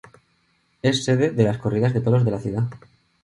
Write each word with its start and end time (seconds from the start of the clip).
Es 0.81 1.03
sede 1.03 1.29
de 1.29 1.43
las 1.43 1.59
corridas 1.59 1.93
de 1.93 2.01
toros 2.01 2.25
de 2.25 2.31
la 2.31 2.39
ciudad. 2.39 2.67